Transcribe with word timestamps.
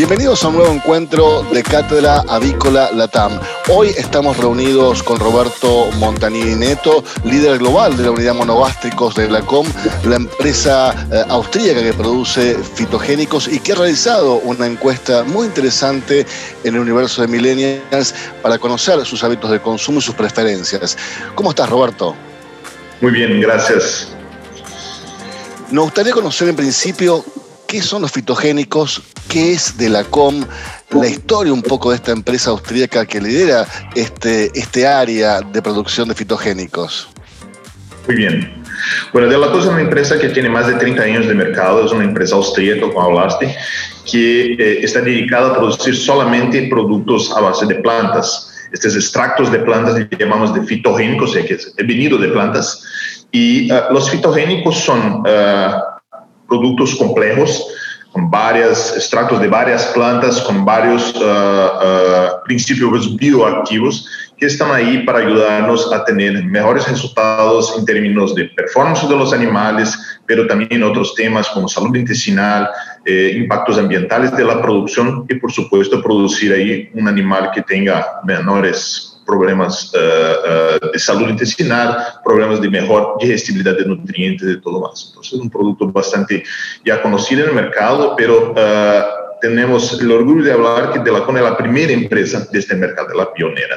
Bienvenidos 0.00 0.42
a 0.44 0.48
un 0.48 0.56
nuevo 0.56 0.72
encuentro 0.72 1.42
de 1.52 1.62
Cátedra 1.62 2.24
Avícola 2.26 2.90
Latam. 2.90 3.38
Hoy 3.68 3.88
estamos 3.88 4.38
reunidos 4.38 5.02
con 5.02 5.20
Roberto 5.20 5.90
Montanini 5.98 6.54
Neto, 6.54 7.04
líder 7.22 7.58
global 7.58 7.98
de 7.98 8.04
la 8.04 8.12
unidad 8.12 8.34
monogástricos 8.34 9.14
de 9.14 9.26
Blacom, 9.26 9.66
la 10.04 10.16
empresa 10.16 11.06
eh, 11.12 11.22
austríaca 11.28 11.82
que 11.82 11.92
produce 11.92 12.56
fitogénicos 12.74 13.46
y 13.46 13.60
que 13.60 13.72
ha 13.72 13.74
realizado 13.74 14.36
una 14.36 14.66
encuesta 14.66 15.22
muy 15.22 15.48
interesante 15.48 16.24
en 16.64 16.76
el 16.76 16.80
universo 16.80 17.20
de 17.20 17.28
millennials 17.28 18.14
para 18.40 18.56
conocer 18.56 19.04
sus 19.04 19.22
hábitos 19.22 19.50
de 19.50 19.60
consumo 19.60 19.98
y 19.98 20.02
sus 20.02 20.14
preferencias. 20.14 20.96
¿Cómo 21.34 21.50
estás, 21.50 21.68
Roberto? 21.68 22.16
Muy 23.02 23.12
bien, 23.12 23.38
gracias. 23.38 24.08
Nos 25.70 25.84
gustaría 25.84 26.14
conocer 26.14 26.48
en 26.48 26.56
principio 26.56 27.22
qué 27.70 27.82
son 27.82 28.02
los 28.02 28.10
fitogénicos, 28.10 29.02
qué 29.30 29.52
es 29.52 29.78
de 29.78 29.88
la 29.88 30.02
COM, 30.02 30.44
la 30.90 31.06
historia 31.06 31.52
un 31.52 31.62
poco 31.62 31.90
de 31.90 31.96
esta 31.96 32.10
empresa 32.10 32.50
austríaca 32.50 33.06
que 33.06 33.20
lidera 33.20 33.64
este, 33.94 34.50
este 34.58 34.86
área 34.88 35.40
de 35.40 35.62
producción 35.62 36.08
de 36.08 36.16
fitogénicos. 36.16 37.08
Muy 38.08 38.16
bien. 38.16 38.52
Bueno, 39.12 39.28
Delacos 39.28 39.64
es 39.64 39.70
una 39.70 39.82
empresa 39.82 40.18
que 40.18 40.30
tiene 40.30 40.48
más 40.48 40.66
de 40.66 40.74
30 40.74 41.02
años 41.02 41.28
de 41.28 41.34
mercado, 41.34 41.86
es 41.86 41.92
una 41.92 42.02
empresa 42.02 42.34
austríaca, 42.34 42.80
como 42.80 43.02
hablaste, 43.02 43.54
que 44.10 44.54
eh, 44.54 44.80
está 44.82 45.00
dedicada 45.00 45.50
a 45.50 45.54
producir 45.54 45.96
solamente 45.96 46.66
productos 46.68 47.30
a 47.36 47.40
base 47.40 47.66
de 47.66 47.76
plantas. 47.76 48.52
Estos 48.72 48.96
extractos 48.96 49.52
de 49.52 49.60
plantas 49.60 49.94
le 49.94 50.08
llamamos 50.18 50.52
de 50.54 50.62
fitogénicos, 50.62 51.34
que 51.34 51.54
es 51.54 51.72
venido 51.76 52.18
de 52.18 52.28
plantas. 52.28 52.82
Y 53.30 53.70
uh, 53.70 53.92
los 53.92 54.10
fitogénicos 54.10 54.76
son 54.78 55.20
uh, 55.20 56.00
productos 56.48 56.96
complejos, 56.96 57.64
con 58.12 58.30
varios 58.30 58.94
extractos 58.96 59.40
de 59.40 59.48
varias 59.48 59.86
plantas, 59.86 60.40
con 60.40 60.64
varios 60.64 61.14
uh, 61.16 61.20
uh, 61.20 62.44
principios 62.44 63.16
bioactivos 63.16 64.08
que 64.40 64.46
están 64.46 64.72
ahí 64.72 65.04
para 65.04 65.18
ayudarnos 65.18 65.92
a 65.92 66.02
tener 66.04 66.42
mejores 66.44 66.88
resultados 66.88 67.76
en 67.78 67.84
términos 67.84 68.34
de 68.34 68.46
performance 68.46 69.06
de 69.06 69.14
los 69.14 69.34
animales, 69.34 70.18
pero 70.26 70.46
también 70.46 70.72
en 70.72 70.82
otros 70.82 71.14
temas 71.14 71.48
como 71.50 71.68
salud 71.68 71.94
intestinal, 71.94 72.68
eh, 73.04 73.34
impactos 73.36 73.78
ambientales 73.78 74.34
de 74.34 74.44
la 74.44 74.62
producción 74.62 75.26
y 75.28 75.34
por 75.34 75.52
supuesto 75.52 76.02
producir 76.02 76.54
ahí 76.54 76.90
un 76.94 77.06
animal 77.06 77.50
que 77.54 77.60
tenga 77.62 78.20
menores 78.24 79.09
problemas 79.30 79.92
uh, 79.94 79.98
uh, 79.98 80.92
de 80.92 80.98
salud 80.98 81.28
intestinal, 81.28 81.88
problemas 82.24 82.60
de 82.60 82.68
mejor 82.68 83.16
digestibilidad 83.20 83.76
de 83.78 83.84
nutrientes 83.84 84.48
y 84.48 84.60
todo 84.60 84.80
más. 84.80 85.06
Entonces 85.08 85.34
es 85.34 85.40
un 85.40 85.50
producto 85.50 85.86
bastante 86.00 86.42
ya 86.84 87.00
conocido 87.00 87.42
en 87.42 87.48
el 87.50 87.54
mercado, 87.54 88.14
pero 88.16 88.52
uh, 88.52 89.20
tenemos 89.40 90.00
el 90.00 90.10
orgullo 90.10 90.44
de 90.44 90.52
hablar 90.52 90.92
que 90.92 90.98
Delacon 90.98 91.36
es 91.36 91.44
la 91.44 91.56
primera 91.56 91.92
empresa 91.92 92.46
de 92.50 92.58
este 92.58 92.74
mercado, 92.74 93.14
la 93.14 93.32
pionera. 93.32 93.76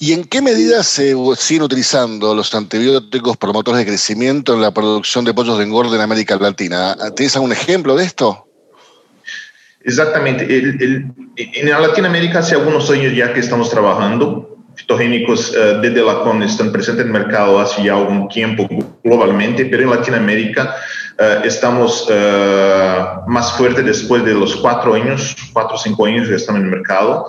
¿Y 0.00 0.12
en 0.12 0.24
qué 0.24 0.40
medida 0.42 0.82
se 0.82 1.14
siguen 1.36 1.62
utilizando 1.62 2.34
los 2.34 2.54
antibióticos 2.54 3.36
promotores 3.36 3.80
de 3.80 3.86
crecimiento 3.86 4.54
en 4.54 4.62
la 4.62 4.72
producción 4.72 5.24
de 5.24 5.34
pollos 5.34 5.58
de 5.58 5.64
engorde 5.64 5.96
en 5.96 6.02
América 6.02 6.36
Latina? 6.36 6.96
¿Tienes 7.16 7.34
algún 7.34 7.52
ejemplo 7.52 7.96
de 7.96 8.04
esto? 8.04 8.47
Exactamente. 9.88 10.44
El, 10.44 10.66
el, 10.82 11.06
en 11.36 11.70
Latinoamérica 11.70 12.40
hace 12.40 12.54
algunos 12.54 12.90
años 12.90 13.14
ya 13.14 13.32
que 13.32 13.40
estamos 13.40 13.70
trabajando. 13.70 14.56
Fitogénicos 14.76 15.56
uh, 15.56 15.80
de 15.80 15.90
Delacon 15.90 16.42
están 16.42 16.70
presentes 16.70 17.06
en 17.06 17.08
el 17.08 17.12
mercado 17.20 17.58
hace 17.58 17.82
ya 17.82 17.94
algún 17.96 18.28
tiempo 18.28 18.68
globalmente, 19.02 19.64
pero 19.64 19.82
en 19.82 19.90
Latinoamérica 19.90 20.76
uh, 21.18 21.44
estamos 21.44 22.06
uh, 22.10 23.28
más 23.28 23.54
fuertes 23.54 23.84
después 23.84 24.24
de 24.26 24.34
los 24.34 24.56
cuatro 24.56 24.92
años, 24.92 25.34
cuatro 25.54 25.76
o 25.76 25.78
cinco 25.78 26.04
años 26.04 26.28
que 26.28 26.34
estamos 26.34 26.60
en 26.60 26.66
el 26.66 26.72
mercado. 26.72 27.26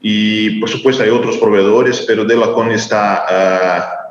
Y 0.00 0.60
por 0.60 0.68
supuesto 0.70 1.02
hay 1.02 1.10
otros 1.10 1.36
proveedores, 1.38 2.04
pero 2.06 2.24
Delacon 2.24 2.70
está 2.70 4.04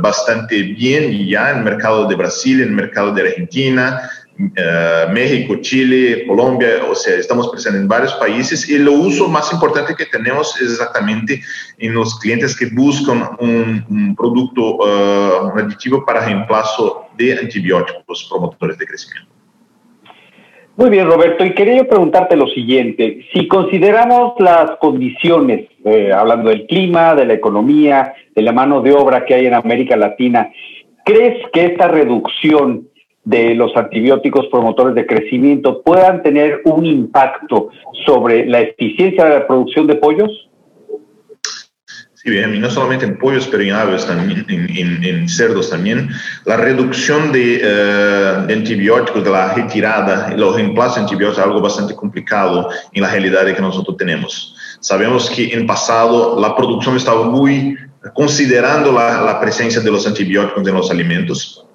bastante 0.00 0.62
bien 0.62 1.26
ya 1.28 1.50
en 1.50 1.58
el 1.58 1.64
mercado 1.64 2.06
de 2.06 2.14
Brasil, 2.14 2.62
en 2.62 2.68
el 2.68 2.74
mercado 2.74 3.12
de 3.12 3.22
Argentina, 3.22 4.00
Uh, 4.38 5.10
México, 5.12 5.56
Chile, 5.62 6.26
Colombia, 6.26 6.68
o 6.90 6.94
sea, 6.94 7.16
estamos 7.16 7.48
presentes 7.48 7.80
en 7.80 7.88
varios 7.88 8.12
países 8.14 8.68
y 8.68 8.74
el 8.74 8.86
uso 8.86 9.28
más 9.28 9.50
importante 9.50 9.94
que 9.94 10.04
tenemos 10.04 10.60
es 10.60 10.72
exactamente 10.72 11.40
en 11.78 11.94
los 11.94 12.18
clientes 12.18 12.54
que 12.54 12.66
buscan 12.66 13.30
un, 13.40 14.14
producto, 14.14 14.76
uh, 14.76 15.50
un 15.50 15.58
aditivo 15.58 16.04
para 16.04 16.26
reemplazo 16.26 17.06
de 17.16 17.38
antibióticos 17.38 18.28
promotores 18.30 18.76
de 18.76 18.86
crecimiento. 18.86 19.30
Muy 20.76 20.90
bien, 20.90 21.06
Roberto, 21.06 21.42
y 21.42 21.54
quería 21.54 21.88
preguntarte 21.88 22.36
lo 22.36 22.46
siguiente, 22.48 23.26
si 23.32 23.48
consideramos 23.48 24.34
las 24.38 24.72
condiciones, 24.78 25.70
eh, 25.86 26.12
hablando 26.12 26.50
del 26.50 26.66
clima, 26.66 27.14
de 27.14 27.24
la 27.24 27.32
economía, 27.32 28.12
de 28.34 28.42
la 28.42 28.52
mano 28.52 28.82
de 28.82 28.92
obra 28.92 29.24
que 29.24 29.32
hay 29.32 29.46
en 29.46 29.54
América 29.54 29.96
Latina, 29.96 30.50
¿crees 31.06 31.42
que 31.54 31.64
esta 31.64 31.88
reducción 31.88 32.88
de 33.26 33.56
los 33.56 33.76
antibióticos 33.76 34.46
promotores 34.52 34.94
de 34.94 35.04
crecimiento 35.04 35.82
puedan 35.82 36.22
tener 36.22 36.62
un 36.64 36.86
impacto 36.86 37.70
sobre 38.06 38.46
la 38.46 38.60
eficiencia 38.60 39.24
de 39.24 39.30
la 39.40 39.46
producción 39.48 39.88
de 39.88 39.96
pollos? 39.96 40.30
Sí, 42.14 42.30
bien, 42.30 42.54
y 42.54 42.60
no 42.60 42.70
solamente 42.70 43.04
en 43.04 43.18
pollos, 43.18 43.48
pero 43.48 43.64
en 43.64 43.72
aves 43.72 44.06
también, 44.06 44.46
en, 44.48 44.70
en, 44.76 45.04
en 45.04 45.28
cerdos 45.28 45.70
también. 45.70 46.08
La 46.44 46.56
reducción 46.56 47.32
de, 47.32 47.58
uh, 47.62 48.46
de, 48.46 48.54
antibióticos, 48.54 49.24
de 49.24 49.30
la 49.30 49.54
retirada, 49.54 50.32
los 50.36 50.54
reemplazos 50.54 50.94
de 50.94 51.00
antibióticos 51.02 51.38
es 51.38 51.44
algo 51.44 51.60
bastante 51.60 51.96
complicado 51.96 52.68
en 52.92 53.02
la 53.02 53.10
realidad 53.10 53.44
que 53.44 53.60
nosotros 53.60 53.96
tenemos. 53.96 54.56
Sabemos 54.78 55.28
que 55.30 55.52
en 55.52 55.66
pasado 55.66 56.40
la 56.40 56.54
producción 56.54 56.96
estaba 56.96 57.24
muy 57.28 57.76
considerando 58.14 58.92
la, 58.92 59.20
la 59.22 59.40
presencia 59.40 59.80
de 59.80 59.90
los 59.90 60.06
antibióticos 60.06 60.66
en 60.66 60.74
los 60.74 60.92
alimentos, 60.92 61.65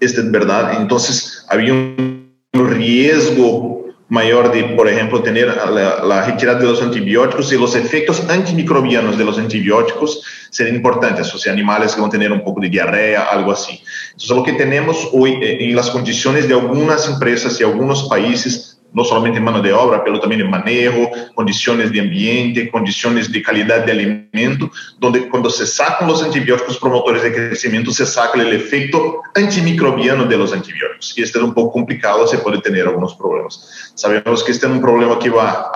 es 0.00 0.30
verdad. 0.30 0.80
Entonces, 0.80 1.44
había 1.48 1.72
un 1.72 2.30
riesgo 2.52 3.78
mayor 4.08 4.50
de, 4.52 4.64
por 4.74 4.88
ejemplo, 4.88 5.22
tener 5.22 5.48
la, 5.48 6.02
la, 6.02 6.26
retirada 6.26 6.58
de 6.58 6.66
los 6.66 6.80
antibióticos 6.80 7.52
y 7.52 7.58
los 7.58 7.74
efectos 7.74 8.22
antimicrobianos 8.28 9.18
de 9.18 9.24
los 9.24 9.38
antibióticos 9.38 10.22
serían 10.50 10.76
importantes, 10.76 11.34
o 11.34 11.38
sea, 11.38 11.52
animales 11.52 11.94
que 11.94 12.00
van 12.00 12.08
a 12.08 12.12
tener 12.12 12.32
un 12.32 12.42
poco 12.42 12.60
de 12.60 12.70
diarrea, 12.70 13.24
algo 13.24 13.52
así. 13.52 13.82
Entonces, 14.06 14.30
lo 14.30 14.42
que 14.42 14.54
tenemos 14.54 15.10
hoy 15.12 15.32
eh, 15.42 15.58
en 15.60 15.76
las 15.76 15.90
condiciones 15.90 16.48
de 16.48 16.54
algunas 16.54 17.06
empresas 17.06 17.60
y 17.60 17.64
algunos 17.64 18.08
países 18.08 18.77
no 18.92 19.04
solamente 19.04 19.38
en 19.38 19.44
mano 19.44 19.60
de 19.60 19.72
obra, 19.72 20.02
pero 20.02 20.18
también 20.18 20.40
en 20.40 20.50
manejo, 20.50 21.10
condiciones 21.34 21.92
de 21.92 22.00
ambiente, 22.00 22.70
condiciones 22.70 23.30
de 23.30 23.42
calidad 23.42 23.84
de 23.84 23.92
alimento, 23.92 24.70
donde 24.98 25.28
cuando 25.28 25.50
se 25.50 25.66
sacan 25.66 26.08
los 26.08 26.22
antibióticos 26.22 26.78
promotores 26.78 27.22
de 27.22 27.32
crecimiento, 27.32 27.90
se 27.90 28.06
saca 28.06 28.40
el 28.40 28.52
efecto 28.52 29.20
antimicrobiano 29.34 30.24
de 30.24 30.36
los 30.36 30.52
antibióticos. 30.52 31.16
Y 31.16 31.22
este 31.22 31.38
es 31.38 31.44
un 31.44 31.54
poco 31.54 31.72
complicado, 31.72 32.26
se 32.26 32.38
puede 32.38 32.60
tener 32.60 32.86
algunos 32.86 33.14
problemas. 33.14 33.92
Sabemos 33.94 34.42
que 34.42 34.52
este 34.52 34.66
es 34.66 34.72
un 34.72 34.80
problema 34.80 35.18
que 35.18 35.30
va 35.30 35.70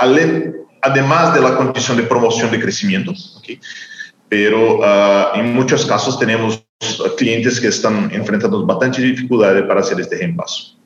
además 0.83 1.35
de 1.35 1.41
la 1.41 1.57
condición 1.57 1.97
de 1.97 2.05
promoción 2.05 2.51
de 2.51 2.61
crecimiento, 2.61 3.13
¿okay? 3.37 3.61
pero 4.29 4.79
uh, 4.79 5.39
en 5.39 5.55
muchos 5.55 5.85
casos 5.87 6.19
tenemos 6.19 6.65
clientes 7.17 7.61
que 7.61 7.69
están 7.69 8.11
enfrentando 8.13 8.65
bastante 8.67 9.03
dificultades 9.03 9.63
para 9.65 9.81
hacer 9.81 10.01
este 10.01 10.17
reemplazo. 10.17 10.82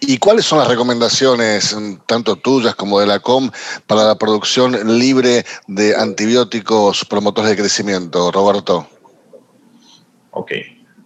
¿Y 0.00 0.18
cuáles 0.18 0.44
son 0.44 0.58
las 0.58 0.68
recomendaciones, 0.68 1.76
tanto 2.06 2.36
tuyas 2.36 2.74
como 2.74 3.00
de 3.00 3.06
la 3.06 3.18
COM, 3.18 3.50
para 3.86 4.04
la 4.04 4.14
producción 4.16 4.98
libre 4.98 5.44
de 5.66 5.96
antibióticos 5.96 7.04
promotores 7.04 7.50
de 7.50 7.56
crecimiento, 7.56 8.30
Roberto? 8.30 8.88
Ok. 10.30 10.52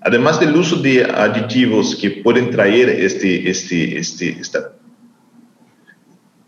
Además 0.03 0.41
del 0.41 0.57
uso 0.57 0.77
de 0.77 1.05
aditivos 1.05 1.95
que 1.95 2.11
pueden 2.11 2.51
traer 2.51 2.89
este, 2.89 3.49
este, 3.49 3.99
este, 3.99 4.31
esta, 4.41 4.73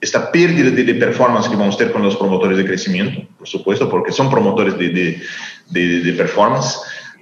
esta 0.00 0.32
pérdida 0.32 0.70
de, 0.70 0.84
de, 0.84 0.94
performance 0.94 1.48
que 1.48 1.56
vamos 1.56 1.74
a 1.74 1.78
tener 1.78 1.92
con 1.92 2.02
los 2.02 2.16
promotores 2.16 2.56
de 2.56 2.64
crecimiento, 2.64 3.28
por 3.38 3.46
supuesto, 3.46 3.88
porque 3.90 4.10
son 4.10 4.30
promotores 4.30 4.76
de, 4.78 4.88
de, 5.68 6.00
de 6.00 6.12
performance, 6.14 6.78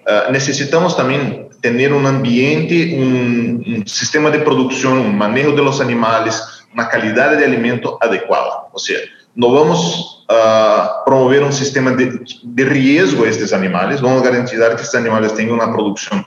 uh, 0.07 0.33
necesitamos 0.33 0.97
también 0.97 1.50
tener 1.61 1.93
un 1.93 2.07
ambiente, 2.07 2.95
un, 2.97 3.65
un, 3.67 3.87
sistema 3.87 4.31
de 4.31 4.41
producción, 4.41 4.99
un 4.99 5.17
manejo 5.17 5.53
de 5.53 5.63
los 5.63 5.81
animales, 5.81 6.43
una 6.73 6.89
calidad 6.89 7.37
de 7.37 7.45
alimento 7.45 7.99
adecuada. 8.01 8.69
O 8.73 8.79
sea, 8.79 8.99
no 9.35 9.53
vamos 9.53 10.25
a 10.29 11.03
promover 11.05 11.43
un 11.43 11.53
sistema 11.53 11.93
de, 11.93 12.21
de 12.43 12.65
riesgo 12.65 13.25
a 13.25 13.29
estos 13.29 13.53
animales, 13.53 14.01
vamos 14.01 14.23
a 14.23 14.31
garantizar 14.31 14.77
que 14.77 14.83
estos 14.83 14.95
animales 14.95 15.35
tengan 15.35 15.55
una 15.55 15.73
producción 15.73 16.27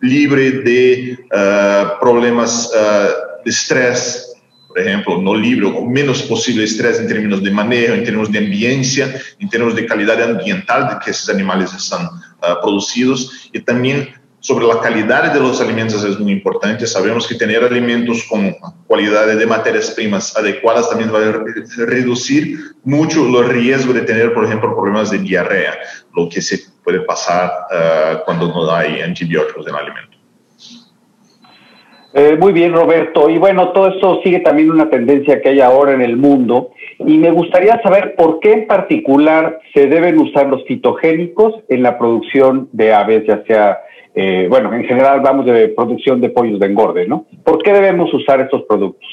libre 0.00 0.50
de 0.50 1.18
uh, 1.32 1.98
problemas 2.00 2.70
uh, 2.74 3.42
de 3.44 3.50
estrés, 3.50 4.32
por 4.68 4.78
ejemplo, 4.80 5.22
no 5.22 5.34
libre 5.34 5.66
o 5.66 5.84
menos 5.86 6.22
posible 6.22 6.64
estrés 6.64 6.98
en 6.98 7.06
términos 7.06 7.42
de 7.42 7.50
manejo, 7.50 7.94
en 7.94 8.04
términos 8.04 8.30
de 8.30 8.38
ambiencia, 8.38 9.14
en 9.38 9.48
términos 9.48 9.76
de 9.76 9.86
calidad 9.86 10.20
ambiental 10.22 10.88
de 10.88 11.04
que 11.04 11.10
esos 11.12 11.28
animales 11.28 11.72
están 11.72 12.06
uh, 12.06 12.60
producidos 12.60 13.48
y 13.52 13.60
también 13.60 14.12
sobre 14.44 14.66
la 14.66 14.78
calidad 14.78 15.32
de 15.32 15.40
los 15.40 15.58
alimentos 15.62 16.04
es 16.04 16.20
muy 16.20 16.32
importante. 16.32 16.86
Sabemos 16.86 17.26
que 17.26 17.34
tener 17.34 17.64
alimentos 17.64 18.24
con 18.28 18.54
calidad 18.86 19.26
de 19.26 19.46
materias 19.46 19.92
primas 19.92 20.36
adecuadas 20.36 20.90
también 20.90 21.10
va 21.10 21.20
a 21.20 21.86
reducir 21.86 22.58
mucho 22.84 23.24
los 23.24 23.48
riesgos 23.48 23.94
de 23.94 24.02
tener, 24.02 24.34
por 24.34 24.44
ejemplo, 24.44 24.76
problemas 24.76 25.10
de 25.10 25.20
diarrea, 25.20 25.72
lo 26.14 26.28
que 26.28 26.42
se 26.42 26.58
puede 26.84 27.00
pasar 27.00 27.50
uh, 27.70 28.24
cuando 28.26 28.48
no 28.48 28.70
hay 28.70 29.00
antibióticos 29.00 29.66
en 29.66 29.74
el 29.74 29.80
alimento. 29.80 30.18
Eh, 32.12 32.36
muy 32.38 32.52
bien, 32.52 32.74
Roberto. 32.74 33.30
Y 33.30 33.38
bueno, 33.38 33.70
todo 33.72 33.88
esto 33.88 34.20
sigue 34.22 34.40
también 34.40 34.70
una 34.70 34.90
tendencia 34.90 35.40
que 35.40 35.48
hay 35.48 35.60
ahora 35.60 35.94
en 35.94 36.02
el 36.02 36.18
mundo. 36.18 36.72
Y 36.98 37.16
me 37.16 37.30
gustaría 37.30 37.80
saber 37.82 38.14
por 38.14 38.40
qué 38.40 38.52
en 38.52 38.66
particular 38.66 39.58
se 39.72 39.86
deben 39.86 40.18
usar 40.18 40.48
los 40.48 40.62
fitogénicos 40.66 41.54
en 41.70 41.82
la 41.82 41.98
producción 41.98 42.68
de 42.72 42.92
aves, 42.92 43.24
ya 43.26 43.42
sea 43.46 43.78
eh, 44.14 44.46
bueno, 44.48 44.72
en 44.72 44.84
general 44.84 45.20
vamos 45.20 45.46
de 45.46 45.68
producción 45.68 46.20
de 46.20 46.30
pollos 46.30 46.60
de 46.60 46.66
engorde, 46.66 47.06
¿no? 47.06 47.26
¿Por 47.44 47.62
qué 47.62 47.72
debemos 47.72 48.12
usar 48.14 48.40
estos 48.40 48.62
productos? 48.62 49.08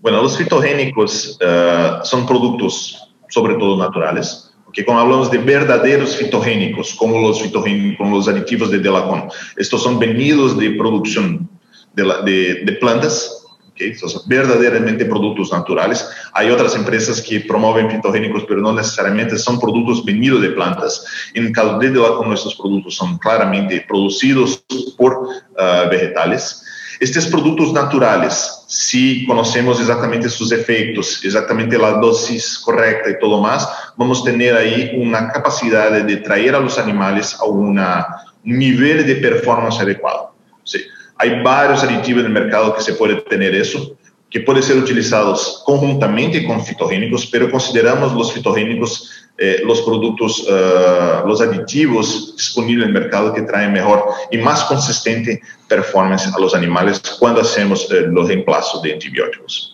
Bueno, 0.00 0.20
los 0.22 0.36
fitogénicos 0.36 1.38
eh, 1.40 1.90
son 2.02 2.26
productos 2.26 3.14
sobre 3.28 3.54
todo 3.54 3.76
naturales, 3.76 4.52
porque 4.64 4.84
cuando 4.84 5.02
hablamos 5.02 5.30
de 5.30 5.38
verdaderos 5.38 6.16
fitogénicos, 6.16 6.94
como 6.94 7.20
los 7.20 7.40
fitogénicos, 7.40 7.98
como 7.98 8.16
los 8.16 8.28
aditivos 8.28 8.70
de 8.70 8.78
Delacon, 8.78 9.28
estos 9.56 9.82
son 9.82 9.98
venidos 9.98 10.58
de 10.58 10.70
producción 10.72 11.48
de, 11.94 12.64
de 12.64 12.72
plantas 12.80 13.43
Okay, 13.74 13.92
son 13.96 14.22
verdaderamente 14.26 15.04
productos 15.04 15.50
naturales. 15.50 16.08
Hay 16.32 16.48
otras 16.48 16.76
empresas 16.76 17.20
que 17.20 17.40
promueven 17.40 17.90
fitogénicos, 17.90 18.44
pero 18.46 18.60
no 18.60 18.72
necesariamente 18.72 19.36
son 19.36 19.58
productos 19.58 20.04
venidos 20.04 20.42
de 20.42 20.50
plantas. 20.50 21.04
En 21.34 21.46
el 21.46 21.52
caso 21.52 21.76
de 21.80 21.92
con 21.92 22.28
nuestros 22.28 22.54
productos 22.54 22.94
son 22.94 23.18
claramente 23.18 23.84
producidos 23.88 24.64
por 24.96 25.14
uh, 25.14 25.90
vegetales. 25.90 26.64
Estos 27.00 27.26
productos 27.26 27.72
naturales, 27.72 28.64
si 28.68 29.26
conocemos 29.26 29.80
exactamente 29.80 30.28
sus 30.28 30.52
efectos, 30.52 31.24
exactamente 31.24 31.76
la 31.76 31.94
dosis 31.94 32.60
correcta 32.60 33.10
y 33.10 33.18
todo 33.18 33.40
más, 33.40 33.68
vamos 33.96 34.20
a 34.20 34.24
tener 34.26 34.54
ahí 34.54 34.92
una 34.96 35.32
capacidad 35.32 35.90
de 35.90 36.16
traer 36.18 36.54
a 36.54 36.60
los 36.60 36.78
animales 36.78 37.36
a 37.40 37.44
una, 37.46 38.06
un 38.44 38.56
nivel 38.56 39.04
de 39.04 39.16
performance 39.16 39.80
adecuado. 39.80 40.32
¿sí? 40.62 40.78
Hay 41.16 41.42
varios 41.42 41.82
aditivos 41.82 42.24
el 42.24 42.32
mercado 42.32 42.74
que 42.74 42.82
se 42.82 42.94
puede 42.94 43.16
tener 43.22 43.54
eso, 43.54 43.96
que 44.30 44.40
pueden 44.40 44.62
ser 44.62 44.76
utilizados 44.76 45.62
conjuntamente 45.64 46.44
con 46.46 46.64
fitogénicos, 46.64 47.26
pero 47.26 47.50
consideramos 47.50 48.12
los 48.14 48.32
fitogénicos 48.32 49.24
eh, 49.36 49.62
los 49.64 49.80
productos, 49.82 50.46
uh, 50.48 51.26
los 51.26 51.40
aditivos 51.40 52.36
disponibles 52.36 52.88
en 52.88 52.94
el 52.94 53.00
mercado 53.02 53.34
que 53.34 53.42
traen 53.42 53.72
mejor 53.72 54.04
y 54.30 54.38
más 54.38 54.62
consistente 54.64 55.42
performance 55.66 56.32
a 56.32 56.38
los 56.38 56.54
animales 56.54 57.00
cuando 57.18 57.40
hacemos 57.40 57.90
eh, 57.90 58.02
los 58.02 58.28
de 58.28 58.92
antibióticos. 58.92 59.73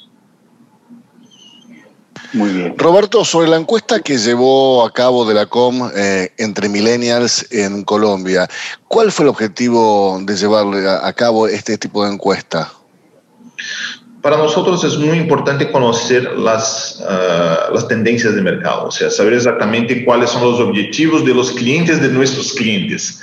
Muy 2.33 2.51
bien. 2.51 2.75
Roberto, 2.79 3.25
sobre 3.25 3.49
la 3.49 3.57
encuesta 3.57 4.01
que 4.01 4.17
llevó 4.17 4.85
a 4.85 4.93
cabo 4.93 5.25
de 5.25 5.35
la 5.35 5.47
COM 5.47 5.91
eh, 5.97 6.33
entre 6.39 6.69
millennials 6.69 7.47
en 7.51 7.83
Colombia, 7.83 8.49
¿cuál 8.87 9.11
fue 9.11 9.25
el 9.25 9.31
objetivo 9.31 10.21
de 10.23 10.37
llevar 10.37 10.67
a 11.03 11.13
cabo 11.13 11.49
este 11.49 11.77
tipo 11.77 12.05
de 12.05 12.13
encuesta? 12.13 12.73
Para 14.23 14.37
nosotros 14.37 14.85
es 14.85 14.99
muy 14.99 15.19
importante 15.19 15.73
conocer 15.73 16.39
las, 16.39 17.01
uh, 17.01 17.75
las 17.75 17.89
tendencias 17.89 18.35
de 18.35 18.43
mercado, 18.43 18.89
o 18.89 18.91
sea, 18.91 19.11
saber 19.11 19.33
exactamente 19.33 20.05
cuáles 20.05 20.31
son 20.31 20.43
los 20.43 20.61
objetivos 20.61 21.25
de 21.25 21.35
los 21.35 21.51
clientes 21.53 22.03
de 22.03 22.09
nuestros 22.09 22.53
clientes. 22.53 23.21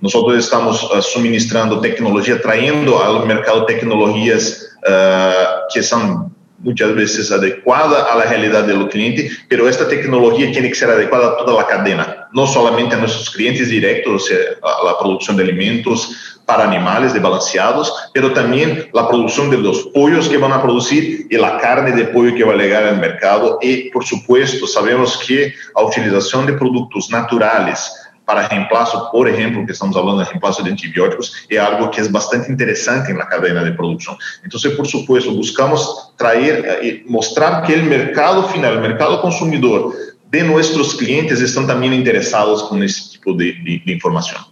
Nosotros 0.00 0.36
estamos 0.36 0.82
uh, 0.82 1.00
suministrando 1.00 1.80
tecnología, 1.80 2.42
trayendo 2.42 3.02
al 3.02 3.24
mercado 3.24 3.66
tecnologías 3.66 4.76
uh, 4.84 5.62
que 5.72 5.80
son 5.80 6.34
muchas 6.62 6.94
veces 6.94 7.30
adecuada 7.30 8.12
a 8.12 8.16
la 8.16 8.24
realidad 8.24 8.64
del 8.64 8.88
cliente, 8.88 9.30
pero 9.48 9.68
esta 9.68 9.88
tecnología 9.88 10.50
tiene 10.52 10.68
que 10.68 10.74
ser 10.74 10.90
adecuada 10.90 11.28
a 11.28 11.36
toda 11.36 11.60
la 11.60 11.66
cadena, 11.66 12.28
no 12.32 12.46
solamente 12.46 12.94
a 12.94 12.98
nuestros 12.98 13.30
clientes 13.30 13.68
directos, 13.68 14.26
sea, 14.26 14.38
a 14.62 14.86
la 14.86 14.98
producción 14.98 15.36
de 15.36 15.44
alimentos 15.44 16.32
para 16.46 16.64
animales 16.64 17.12
de 17.12 17.20
balanceados, 17.20 17.92
pero 18.12 18.32
también 18.32 18.88
la 18.92 19.08
producción 19.08 19.50
de 19.50 19.58
los 19.58 19.84
pollos 19.94 20.28
que 20.28 20.38
van 20.38 20.52
a 20.52 20.62
producir 20.62 21.26
y 21.30 21.36
la 21.36 21.58
carne 21.58 21.92
de 21.92 22.04
pollo 22.04 22.34
que 22.34 22.44
va 22.44 22.54
a 22.54 22.56
llegar 22.56 22.84
al 22.84 22.98
mercado. 22.98 23.58
Y, 23.62 23.90
por 23.90 24.04
supuesto, 24.04 24.66
sabemos 24.66 25.18
que 25.26 25.54
la 25.76 25.82
utilización 25.84 26.46
de 26.46 26.54
productos 26.54 27.10
naturales, 27.10 27.92
para 28.24 28.48
reemplazo, 28.48 29.08
por 29.10 29.28
ejemplo, 29.28 29.64
que 29.66 29.72
estamos 29.72 29.96
hablando 29.96 30.20
de 30.20 30.28
reemplazo 30.28 30.62
de 30.62 30.70
antibióticos, 30.70 31.34
es 31.48 31.58
algo 31.58 31.90
que 31.90 32.00
es 32.00 32.10
bastante 32.10 32.50
interesante 32.50 33.10
en 33.10 33.18
la 33.18 33.28
cadena 33.28 33.64
de 33.64 33.72
producción. 33.72 34.16
Entonces, 34.44 34.72
por 34.72 34.86
supuesto, 34.86 35.32
buscamos 35.32 36.12
traer 36.16 36.80
y 36.82 36.88
eh, 36.88 37.04
mostrar 37.06 37.64
que 37.64 37.74
el 37.74 37.84
mercado 37.84 38.44
final, 38.48 38.74
el 38.74 38.80
mercado 38.80 39.20
consumidor 39.20 39.94
de 40.30 40.42
nuestros 40.42 40.94
clientes 40.94 41.40
están 41.40 41.66
también 41.66 41.92
interesados 41.92 42.64
con 42.64 42.82
ese 42.82 43.12
tipo 43.12 43.34
de, 43.34 43.52
de, 43.64 43.82
de 43.84 43.92
información. 43.92 44.51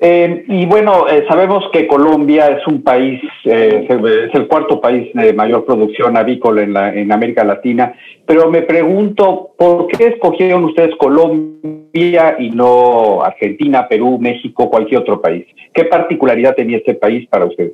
Eh, 0.00 0.44
y 0.46 0.64
bueno, 0.66 1.08
eh, 1.08 1.24
sabemos 1.28 1.64
que 1.72 1.88
Colombia 1.88 2.48
es 2.50 2.64
un 2.68 2.82
país, 2.82 3.20
eh, 3.44 3.86
es 3.88 4.34
el 4.34 4.46
cuarto 4.46 4.80
país 4.80 5.12
de 5.12 5.32
mayor 5.32 5.64
producción 5.64 6.16
avícola 6.16 6.62
en, 6.62 6.72
la, 6.72 6.94
en 6.94 7.10
América 7.10 7.42
Latina, 7.42 7.94
pero 8.24 8.48
me 8.48 8.62
pregunto, 8.62 9.50
¿por 9.58 9.88
qué 9.88 10.08
escogieron 10.08 10.64
ustedes 10.64 10.94
Colombia 10.96 12.36
y 12.38 12.50
no 12.50 13.22
Argentina, 13.24 13.88
Perú, 13.88 14.18
México, 14.20 14.70
cualquier 14.70 15.00
otro 15.00 15.20
país? 15.20 15.46
¿Qué 15.72 15.84
particularidad 15.84 16.54
tenía 16.54 16.76
este 16.76 16.94
país 16.94 17.26
para 17.28 17.46
ustedes? 17.46 17.72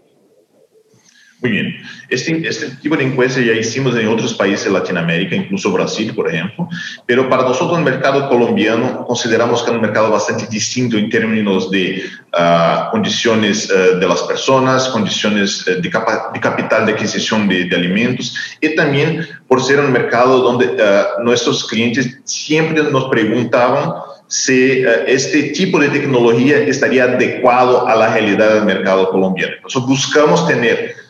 Muy 1.44 1.52
bien. 1.52 1.76
Este, 2.08 2.48
este, 2.48 2.70
tipo 2.76 2.96
de 2.96 3.04
encuesta 3.04 3.38
ya 3.38 3.52
hicimos 3.52 3.94
en 3.96 4.08
otros 4.08 4.32
países 4.32 4.64
de 4.64 4.70
Latinoamérica, 4.70 5.36
incluso 5.36 5.70
Brasil, 5.70 6.14
por 6.14 6.26
ejemplo, 6.26 6.66
pero 7.04 7.28
para 7.28 7.42
nosotros 7.42 7.76
el 7.76 7.84
mercado 7.84 8.30
colombiano 8.30 9.04
consideramos 9.04 9.62
que 9.62 9.68
es 9.68 9.76
un 9.76 9.82
mercado 9.82 10.10
bastante 10.10 10.46
distinto 10.46 10.96
en 10.96 11.10
términos 11.10 11.70
de 11.70 12.02
uh, 12.32 12.90
condiciones 12.90 13.70
uh, 13.70 13.98
de 13.98 14.08
las 14.08 14.22
personas, 14.22 14.88
condiciones 14.88 15.66
uh, 15.66 15.82
de, 15.82 15.90
capa 15.90 16.30
de, 16.32 16.40
capital 16.40 16.86
de 16.86 16.92
adquisición 16.92 17.46
de, 17.46 17.66
de, 17.66 17.76
alimentos 17.76 18.34
y 18.62 18.74
también 18.74 19.28
por 19.46 19.62
ser 19.62 19.80
un 19.80 19.92
mercado 19.92 20.40
donde 20.40 20.82
nuestros 21.22 21.68
clientes 21.68 22.20
siempre 22.24 22.82
nos 22.84 23.04
preguntaban 23.10 23.92
si 24.28 24.82
este 25.06 25.50
tipo 25.50 25.78
de 25.78 25.90
tecnología 25.90 26.56
estaría 26.58 27.04
adecuado 27.04 27.86
a 27.86 27.94
la 27.94 28.14
realidad 28.14 28.54
del 28.54 28.64
mercado 28.64 29.10
colombiano. 29.10 29.52
Nosotros 29.62 29.90
buscamos 29.90 30.48
tener 30.48 31.03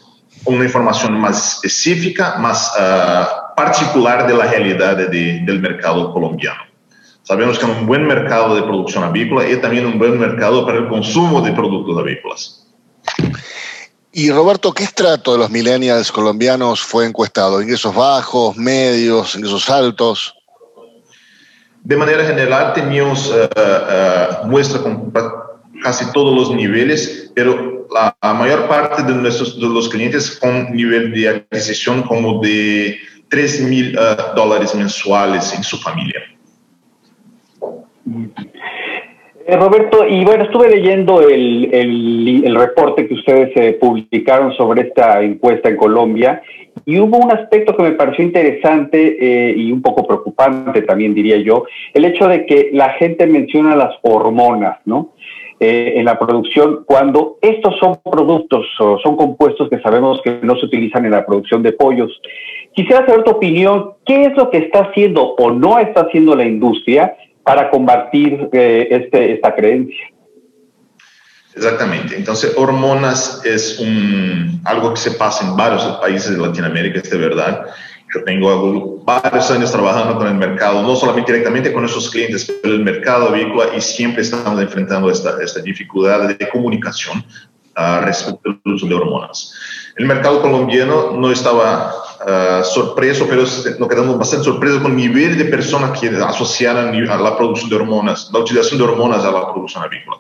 una 0.46 0.64
información 0.64 1.18
más 1.18 1.54
específica, 1.54 2.36
más 2.38 2.72
uh, 2.78 3.54
particular 3.56 4.26
de 4.26 4.34
la 4.34 4.46
realidad 4.46 4.96
de, 4.96 5.40
del 5.44 5.60
mercado 5.60 6.12
colombiano. 6.12 6.60
Sabemos 7.22 7.58
que 7.58 7.64
es 7.64 7.78
un 7.78 7.86
buen 7.86 8.06
mercado 8.06 8.54
de 8.54 8.62
producción 8.62 9.02
avícola 9.02 9.48
y 9.48 9.56
también 9.56 9.86
un 9.86 9.98
buen 9.98 10.18
mercado 10.18 10.66
para 10.66 10.78
el 10.78 10.88
consumo 10.88 11.40
de 11.40 11.52
productos 11.52 11.98
avícolas. 11.98 12.66
Y 14.12 14.30
Roberto, 14.30 14.72
¿qué 14.72 14.84
estrato 14.84 15.32
de 15.32 15.38
los 15.38 15.50
millennials 15.50 16.12
colombianos 16.12 16.82
fue 16.82 17.06
encuestado? 17.06 17.60
¿Ingresos 17.60 17.94
bajos, 17.94 18.56
medios, 18.56 19.34
ingresos 19.34 19.68
altos? 19.70 20.34
De 21.82 21.96
manera 21.96 22.24
general 22.24 22.72
teníamos 22.74 23.28
uh, 23.28 24.42
uh, 24.42 24.46
muestra 24.46 24.80
con 24.82 25.10
casi 25.84 26.10
todos 26.12 26.34
los 26.34 26.56
niveles, 26.56 27.30
pero 27.34 27.86
la, 27.92 28.16
mayor 28.34 28.66
parte 28.66 29.02
de, 29.02 29.14
nuestros, 29.14 29.60
de 29.60 29.68
los 29.68 29.90
clientes 29.90 30.38
con 30.40 30.74
nivel 30.74 31.12
de 31.12 31.28
adquisición 31.28 32.02
como 32.02 32.40
de 32.40 32.96
3 33.28 33.68
mil 33.68 33.96
uh, 33.98 34.34
dólares 34.34 34.74
mensuales 34.74 35.54
en 35.54 35.62
su 35.62 35.76
familia. 35.76 36.22
Eh, 39.46 39.56
Roberto, 39.56 40.06
y 40.08 40.24
bueno, 40.24 40.44
estuve 40.44 40.70
leyendo 40.70 41.20
el, 41.20 41.68
el, 41.70 42.44
el 42.46 42.54
reporte 42.54 43.06
que 43.06 43.14
ustedes 43.14 43.50
eh, 43.56 43.76
publicaron 43.78 44.54
sobre 44.56 44.88
esta 44.88 45.22
encuesta 45.22 45.68
en 45.68 45.76
Colombia 45.76 46.42
y 46.86 46.98
hubo 46.98 47.18
un 47.18 47.30
aspecto 47.30 47.76
que 47.76 47.82
me 47.82 47.92
pareció 47.92 48.24
interesante 48.24 49.16
eh, 49.20 49.54
y 49.56 49.70
un 49.72 49.80
poco 49.80 50.06
preocupante 50.06 50.82
también 50.82 51.14
diría 51.14 51.36
yo, 51.38 51.64
el 51.92 52.04
hecho 52.04 52.28
de 52.28 52.46
que 52.46 52.70
la 52.72 52.90
gente 52.90 53.26
menciona 53.26 53.76
las 53.76 53.94
hormonas, 54.02 54.78
¿no? 54.84 55.13
Eh, 55.60 55.94
en 55.96 56.04
la 56.04 56.18
producción 56.18 56.82
cuando 56.84 57.38
estos 57.40 57.78
son 57.78 58.00
productos 58.02 58.66
o 58.80 58.98
son 58.98 59.16
compuestos 59.16 59.68
que 59.70 59.80
sabemos 59.80 60.20
que 60.24 60.40
no 60.42 60.56
se 60.56 60.66
utilizan 60.66 61.04
en 61.04 61.12
la 61.12 61.24
producción 61.24 61.62
de 61.62 61.72
pollos. 61.72 62.10
Quisiera 62.74 63.06
saber 63.06 63.22
tu 63.22 63.30
opinión, 63.30 63.92
¿qué 64.04 64.24
es 64.24 64.36
lo 64.36 64.50
que 64.50 64.58
está 64.58 64.80
haciendo 64.80 65.22
o 65.22 65.52
no 65.52 65.78
está 65.78 66.02
haciendo 66.02 66.34
la 66.34 66.44
industria 66.44 67.14
para 67.44 67.70
combatir 67.70 68.48
eh, 68.52 68.88
este, 68.90 69.34
esta 69.34 69.54
creencia? 69.54 70.10
Exactamente. 71.54 72.16
Entonces, 72.16 72.52
hormonas 72.58 73.40
es 73.44 73.80
algo 74.64 74.92
que 74.92 75.00
se 75.00 75.12
pasa 75.12 75.46
en 75.46 75.56
varios 75.56 75.84
países 75.98 76.36
de 76.36 76.44
Latinoamérica, 76.44 76.98
es 76.98 77.10
de 77.10 77.18
verdad. 77.18 77.66
Yo 78.14 78.22
tengo 78.22 79.02
varios 79.04 79.50
años 79.50 79.72
trabajando 79.72 80.16
con 80.16 80.28
el 80.28 80.34
mercado, 80.34 80.82
no 80.82 80.94
solamente 80.94 81.32
directamente 81.32 81.72
con 81.72 81.82
nuestros 81.82 82.08
clientes, 82.08 82.50
pero 82.62 82.74
el 82.74 82.84
mercado 82.84 83.28
avícola 83.28 83.74
y 83.76 83.80
siempre 83.80 84.22
estamos 84.22 84.60
enfrentando 84.60 85.10
esta, 85.10 85.42
esta 85.42 85.60
dificultad 85.60 86.28
de 86.28 86.48
comunicación 86.48 87.24
uh, 87.76 88.04
respecto 88.04 88.50
al 88.50 88.72
uso 88.72 88.86
de 88.86 88.94
hormonas. 88.94 89.52
El 89.96 90.06
mercado 90.06 90.40
colombiano 90.40 91.10
no 91.10 91.28
estaba 91.28 91.92
uh, 92.20 92.64
sorpreso, 92.64 93.26
pero 93.28 93.42
nos 93.42 93.88
quedamos 93.88 94.16
bastante 94.16 94.44
sorpresos 94.44 94.80
con 94.80 94.92
el 94.92 94.96
nivel 94.96 95.36
de 95.36 95.46
personas 95.46 95.98
que 95.98 96.06
asociaron 96.08 96.94
a 97.10 97.16
la 97.16 97.36
producción 97.36 97.68
de 97.68 97.76
hormonas, 97.76 98.30
la 98.32 98.38
utilización 98.38 98.78
de 98.78 98.84
hormonas 98.84 99.24
a 99.24 99.32
la 99.32 99.52
producción 99.52 99.82
avícola. 99.82 100.18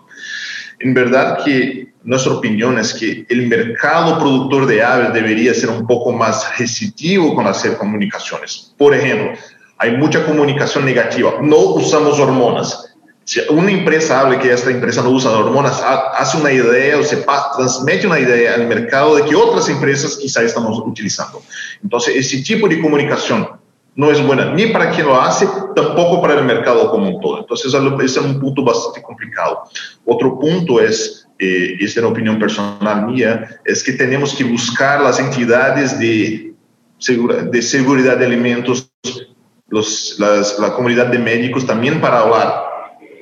En 0.80 0.94
verdad 0.94 1.44
que 1.44 1.94
nuestra 2.02 2.34
opinión 2.34 2.78
es 2.78 2.94
que 2.94 3.26
el 3.28 3.46
mercado 3.46 4.18
productor 4.18 4.66
de 4.66 4.82
aves 4.82 5.12
debería 5.12 5.54
ser 5.54 5.70
un 5.70 5.86
poco 5.86 6.12
más 6.12 6.58
restrictivo 6.58 7.34
con 7.34 7.46
hacer 7.46 7.76
comunicaciones. 7.76 8.74
Por 8.76 8.94
ejemplo, 8.94 9.32
hay 9.78 9.96
mucha 9.96 10.24
comunicación 10.24 10.84
negativa. 10.84 11.34
No 11.40 11.56
usamos 11.56 12.18
hormonas. 12.18 12.94
Si 13.24 13.40
una 13.48 13.70
empresa 13.70 14.20
habla 14.20 14.38
que 14.38 14.52
esta 14.52 14.70
empresa 14.70 15.02
no 15.02 15.08
usa 15.08 15.30
hormonas, 15.30 15.82
hace 15.82 16.36
una 16.36 16.52
idea 16.52 16.98
o 16.98 17.02
se 17.02 17.24
transmite 17.56 18.06
una 18.06 18.20
idea 18.20 18.54
al 18.54 18.66
mercado 18.66 19.16
de 19.16 19.24
que 19.24 19.34
otras 19.34 19.66
empresas 19.70 20.16
quizá 20.16 20.42
estamos 20.42 20.78
utilizando. 20.84 21.42
Entonces, 21.82 22.16
ese 22.16 22.42
tipo 22.42 22.68
de 22.68 22.80
comunicación 22.80 23.48
no 23.96 24.10
es 24.10 24.24
buena 24.24 24.52
ni 24.52 24.66
para 24.66 24.90
quien 24.90 25.06
lo 25.06 25.20
hace, 25.20 25.46
tampoco 25.74 26.20
para 26.20 26.38
el 26.38 26.44
mercado 26.44 26.90
como 26.90 27.08
un 27.08 27.20
todo. 27.20 27.40
Entonces, 27.40 27.72
ese 27.72 28.04
es 28.04 28.24
un 28.24 28.40
punto 28.40 28.64
bastante 28.64 29.02
complicado. 29.02 29.62
Otro 30.04 30.38
punto 30.38 30.80
es, 30.80 31.28
eh, 31.38 31.76
esta 31.80 32.00
es 32.00 32.04
una 32.04 32.08
opinión 32.08 32.38
personal 32.38 33.06
mía, 33.06 33.60
es 33.64 33.82
que 33.82 33.92
tenemos 33.92 34.34
que 34.34 34.44
buscar 34.44 35.00
las 35.00 35.20
entidades 35.20 35.98
de, 35.98 36.54
de 37.50 37.62
seguridad 37.62 38.16
de 38.16 38.26
alimentos, 38.26 38.90
los, 39.68 40.16
las, 40.18 40.58
la 40.58 40.74
comunidad 40.74 41.06
de 41.06 41.18
médicos 41.18 41.66
también 41.66 42.00
para 42.00 42.20
hablar 42.20 42.64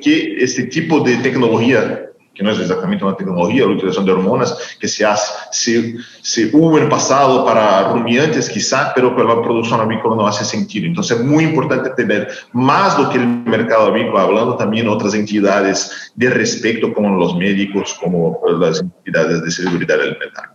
que 0.02 0.37
este 0.43 0.64
tipo 0.64 1.00
de 1.00 1.17
tecnología 1.19 2.12
que 2.35 2.43
no 2.43 2.51
es 2.51 2.59
exactamente 2.59 3.05
una 3.05 3.17
tecnología, 3.17 3.67
la 3.67 3.73
utilización 3.73 4.07
de 4.07 4.12
hormonas, 4.12 4.77
que 4.81 4.89
se, 4.89 5.05
hace, 5.05 5.33
se, 5.51 5.97
se 6.23 6.57
hubo 6.57 6.79
en 6.79 6.89
pasado 6.89 7.45
para 7.45 7.89
rumiantes 7.93 8.49
quizá, 8.49 8.93
pero 8.95 9.15
para 9.15 9.35
la 9.35 9.43
producción 9.43 9.81
avícola 9.81 10.17
no 10.17 10.27
hace 10.27 10.45
sentido. 10.45 10.87
Entonces 10.87 11.19
es 11.19 11.25
muy 11.25 11.45
importante 11.45 11.91
tener 11.91 12.29
más 12.53 12.97
do 12.97 13.11
que 13.11 13.19
el 13.19 13.27
mercado 13.27 13.87
avícola, 13.87 14.23
hablando 14.23 14.57
también 14.57 14.89
otras 14.89 15.15
entidades 15.15 16.12
de 16.15 16.31
respecto 16.31 16.93
como 16.93 17.17
los 17.17 17.37
médicos, 17.37 17.95
como 18.01 18.41
las 18.59 18.81
entidades 18.81 19.43
de 19.43 19.51
seguridad 19.51 20.01
alimentaria. 20.01 20.53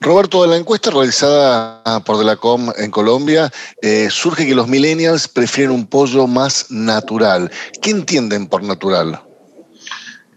Roberto, 0.00 0.42
de 0.42 0.48
la 0.48 0.56
encuesta 0.56 0.90
realizada 0.90 1.82
por 2.04 2.18
Delacom 2.18 2.70
en 2.76 2.90
Colombia, 2.90 3.50
eh, 3.82 4.08
surge 4.10 4.46
que 4.46 4.54
los 4.54 4.68
millennials 4.68 5.26
prefieren 5.26 5.74
un 5.74 5.86
pollo 5.86 6.28
más 6.28 6.70
natural. 6.70 7.50
¿Qué 7.82 7.90
entienden 7.90 8.46
por 8.46 8.62
natural? 8.62 9.27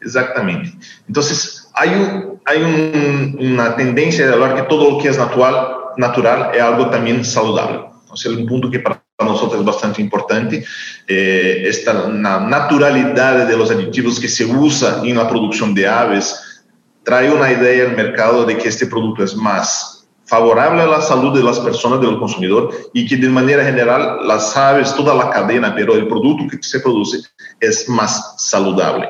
Exactamente. 0.02 0.74
Entonces, 1.08 1.70
hay, 1.74 1.90
un, 1.90 2.40
hay 2.46 2.62
un, 2.62 3.38
una 3.54 3.76
tendencia 3.76 4.28
de 4.28 4.34
hablar 4.34 4.56
que 4.56 4.64
todo 4.64 4.92
lo 4.92 4.98
que 4.98 5.10
es 5.10 5.18
natural, 5.18 5.68
natural 5.98 6.52
es 6.54 6.62
algo 6.62 6.90
también 6.90 7.24
saludable. 7.24 7.82
Entonces, 8.04 8.32
un 8.34 8.46
punto 8.46 8.70
que 8.70 8.80
para 8.80 9.02
nosotros 9.20 9.60
es 9.60 9.66
bastante 9.66 10.02
importante, 10.02 10.66
eh, 11.08 11.64
esta 11.66 12.08
na 12.08 12.40
naturalidad 12.40 13.48
de 13.48 13.58
los 13.58 13.70
aditivos 13.70 14.20
que 14.20 14.28
se 14.28 14.46
usa 14.46 15.02
en 15.04 15.16
la 15.16 15.30
producción 15.30 15.74
de 15.74 15.88
aves, 15.88 16.64
trae 17.04 17.32
una 17.32 17.52
idea 17.52 17.86
al 17.88 17.96
mercado 17.96 18.46
de 18.46 18.58
que 18.58 18.68
este 18.68 18.88
producto 18.88 19.24
es 19.24 19.36
más 19.36 20.08
favorable 20.26 20.82
a 20.82 20.88
la 20.88 21.02
salud 21.02 21.36
de 21.36 21.44
las 21.44 21.60
personas, 21.60 22.00
del 22.00 22.18
consumidor, 22.18 22.72
y 22.94 23.06
que 23.06 23.18
de 23.18 23.28
manera 23.28 23.66
general 23.66 24.26
las 24.26 24.56
aves, 24.56 24.96
toda 24.96 25.14
la 25.14 25.30
cadena, 25.30 25.76
pero 25.76 25.94
el 25.94 26.08
producto 26.08 26.48
que 26.50 26.64
se 26.64 26.80
produce 26.80 27.20
es 27.60 27.88
más 27.90 28.36
saludable. 28.38 29.10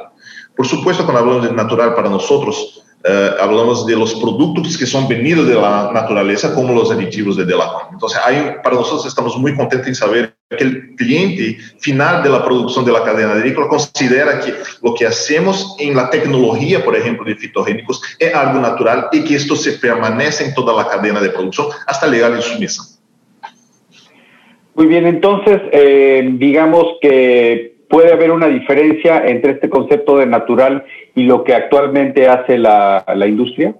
Por 0.55 0.67
supuesto, 0.67 1.03
cuando 1.03 1.21
hablamos 1.21 1.47
de 1.47 1.53
natural 1.53 1.95
para 1.95 2.09
nosotros, 2.09 2.83
eh, 3.03 3.31
hablamos 3.39 3.87
de 3.87 3.95
los 3.95 4.13
productos 4.15 4.77
que 4.77 4.85
son 4.85 5.07
venidos 5.07 5.47
de 5.47 5.55
la 5.55 5.91
naturaleza, 5.91 6.53
como 6.53 6.73
los 6.73 6.91
aditivos 6.91 7.35
de 7.35 7.45
Delacom. 7.45 7.93
Entonces, 7.93 8.19
hay, 8.23 8.55
para 8.63 8.75
nosotros 8.75 9.07
estamos 9.07 9.35
muy 9.37 9.55
contentos 9.55 9.87
en 9.87 9.95
saber 9.95 10.35
que 10.49 10.63
el 10.63 10.95
cliente 10.95 11.57
final 11.79 12.21
de 12.21 12.29
la 12.29 12.45
producción 12.45 12.85
de 12.85 12.91
la 12.91 13.03
cadena 13.03 13.31
agrícola 13.33 13.67
considera 13.67 14.39
que 14.39 14.53
lo 14.83 14.93
que 14.93 15.07
hacemos 15.07 15.75
en 15.79 15.95
la 15.95 16.11
tecnología, 16.11 16.83
por 16.83 16.95
ejemplo, 16.95 17.25
de 17.25 17.35
fitogénicos, 17.35 18.01
es 18.19 18.35
algo 18.35 18.59
natural 18.59 19.07
y 19.11 19.23
que 19.23 19.35
esto 19.35 19.55
se 19.55 19.73
permanece 19.73 20.45
en 20.45 20.53
toda 20.53 20.75
la 20.75 20.87
cadena 20.87 21.21
de 21.21 21.29
producción 21.29 21.67
hasta 21.87 22.07
llegar 22.07 22.33
a 22.33 22.41
su 22.41 22.59
mesa. 22.59 22.83
Muy 24.75 24.85
bien, 24.85 25.07
entonces, 25.07 25.59
eh, 25.71 26.29
digamos 26.33 26.85
que 27.01 27.70
puede 27.91 28.13
haber 28.13 28.31
una 28.31 28.47
diferencia 28.47 29.27
entre 29.27 29.51
este 29.51 29.69
concepto 29.69 30.17
de 30.17 30.25
natural 30.25 30.85
y 31.13 31.23
lo 31.23 31.43
que 31.43 31.53
actualmente 31.53 32.27
hace 32.27 32.57
la, 32.57 33.03
la 33.15 33.27
industria? 33.27 33.75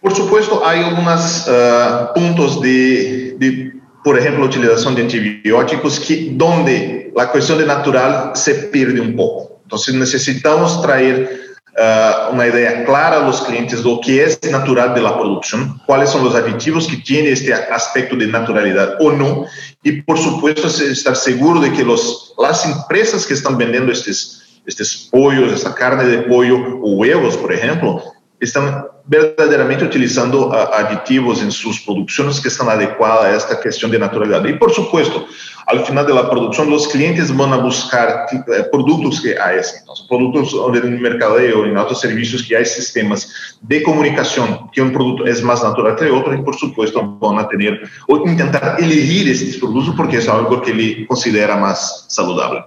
Por 0.00 0.14
supuesto, 0.14 0.62
hay 0.64 0.82
algunos 0.82 1.46
uh, 1.46 2.14
puntos 2.14 2.60
de, 2.62 3.34
de, 3.36 3.72
por 4.02 4.18
ejemplo, 4.18 4.46
utilización 4.46 4.94
de 4.94 5.02
antibióticos 5.02 6.00
que 6.00 6.28
donde 6.30 7.12
la 7.14 7.30
cuestión 7.30 7.58
de 7.58 7.66
natural 7.66 8.30
se 8.34 8.54
pierde 8.68 9.00
un 9.00 9.14
poco. 9.14 9.60
Entonces 9.64 9.94
necesitamos 9.94 10.80
traer 10.80 11.49
uh, 11.76 12.32
una 12.32 12.46
idea 12.46 12.84
clara 12.84 13.16
a 13.16 13.26
los 13.26 13.42
clientes 13.42 13.82
de 13.82 13.90
lo 13.90 14.00
que 14.00 14.22
es 14.24 14.38
natural 14.50 14.94
de 14.94 15.02
la 15.02 15.18
producción, 15.18 15.80
cuáles 15.86 16.10
son 16.10 16.24
los 16.24 16.34
aditivos 16.34 16.86
que 16.86 16.96
tiene 16.98 17.30
este 17.30 17.52
aspecto 17.52 18.16
de 18.16 18.26
naturalidad 18.26 18.96
o 19.00 19.12
no, 19.12 19.46
y 19.82 20.02
por 20.02 20.18
supuesto 20.18 20.68
estar 20.68 21.16
seguro 21.16 21.60
de 21.60 21.72
que 21.72 21.84
los, 21.84 22.34
las 22.38 22.64
empresas 22.66 23.26
que 23.26 23.34
están 23.34 23.56
vendiendo 23.56 23.92
estos, 23.92 24.60
estos 24.66 25.08
pollos, 25.10 25.52
esta 25.52 25.74
carne 25.74 26.04
de 26.04 26.18
pollo 26.22 26.56
o 26.82 26.92
huevos, 26.96 27.36
por 27.36 27.52
ejemplo, 27.52 28.02
están 28.40 28.86
verdaderamente 29.04 29.84
utilizando 29.84 30.52
aditivos 30.52 31.42
en 31.42 31.50
sus 31.50 31.80
producciones 31.80 32.40
que 32.40 32.48
están 32.48 32.68
adecuadas 32.68 33.24
a 33.24 33.36
esta 33.36 33.60
cuestión 33.60 33.90
de 33.90 33.98
naturalidad. 33.98 34.44
Y 34.46 34.54
por 34.54 34.72
supuesto, 34.72 35.26
al 35.66 35.84
final 35.84 36.06
de 36.06 36.14
la 36.14 36.28
producción, 36.28 36.70
los 36.70 36.88
clientes 36.88 37.34
van 37.36 37.52
a 37.52 37.58
buscar 37.58 38.26
eh, 38.32 38.64
productos 38.70 39.20
que 39.20 39.38
hay, 39.38 39.58
entonces, 39.78 40.06
productos 40.08 40.54
en 40.68 40.92
el 40.94 41.00
mercadeo, 41.00 41.64
en 41.64 41.76
otros 41.76 42.00
servicios 42.00 42.42
que 42.42 42.56
hay 42.56 42.64
sistemas 42.64 43.58
de 43.60 43.82
comunicación, 43.82 44.70
que 44.72 44.82
un 44.82 44.92
producto 44.92 45.26
es 45.26 45.42
más 45.42 45.62
natural 45.62 45.96
que 45.96 46.10
otro, 46.10 46.34
y 46.34 46.42
por 46.42 46.56
supuesto 46.56 47.18
van 47.20 47.38
a 47.38 47.48
tener 47.48 47.80
o 48.08 48.16
intentar 48.28 48.76
elegir 48.78 49.28
estos 49.28 49.56
productos 49.56 49.94
porque 49.96 50.18
es 50.18 50.28
algo 50.28 50.60
que 50.62 50.74
le 50.74 51.06
considera 51.06 51.56
más 51.56 52.06
saludable. 52.08 52.64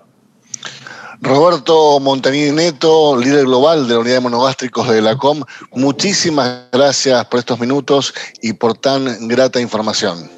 Roberto 1.24 2.02
Montanini 2.02 2.52
Neto, 2.52 3.16
líder 3.18 3.46
global 3.46 3.88
de 3.88 3.94
la 3.94 4.00
unidad 4.02 4.16
de 4.16 4.22
monogástricos 4.22 4.90
de 4.90 5.02
la 5.02 5.16
COM, 5.16 5.42
muchísimas 5.72 6.64
gracias 6.70 7.26
por 7.26 7.40
estos 7.40 7.60
minutos 7.62 8.14
y 8.42 8.52
por 8.52 8.78
tan 8.78 9.30
grata 9.30 9.62
información. 9.62 10.30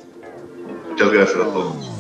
Muchas 0.92 1.12
gracias 1.12 1.38
a 1.42 1.52
todos. 1.52 1.95